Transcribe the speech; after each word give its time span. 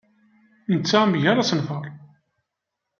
Netta 0.71 0.99
mgal 1.05 1.37
asenfar. 1.41 1.85